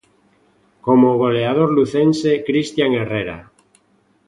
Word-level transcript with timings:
Como 0.85 1.05
o 1.13 1.19
goleador 1.23 1.69
lucense 1.77 2.31
Cristian 2.47 2.91
Herrera. 2.99 3.39